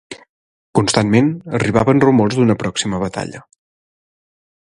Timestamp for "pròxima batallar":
2.65-3.45